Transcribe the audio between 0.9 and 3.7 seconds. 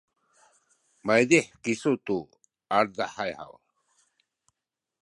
maydih kisu tu aledahay haw?